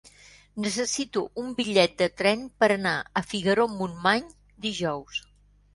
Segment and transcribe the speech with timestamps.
[0.63, 4.29] Necessito un bitllet de tren per anar a Figaró-Montmany
[4.67, 5.25] dijous.